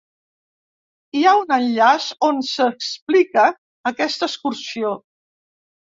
[1.17, 3.47] Hi ha un enllaç on s'explica
[3.93, 4.99] aquesta excursió.